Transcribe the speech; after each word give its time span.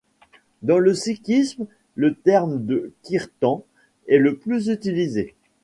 Dans 0.63 0.79
le 0.79 0.95
sikhisme, 0.95 1.67
le 1.93 2.15
terme 2.15 2.65
de 2.65 2.91
kirtan 3.03 3.63
est 4.07 4.19
plus 4.33 4.65
utilisé. 4.69 5.35